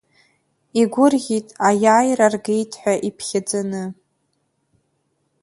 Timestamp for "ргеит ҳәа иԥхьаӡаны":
2.33-3.83